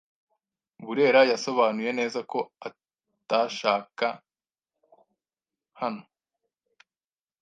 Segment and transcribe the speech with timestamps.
[0.83, 4.07] Burera yasobanuye neza ko atanshaka
[5.79, 6.03] hano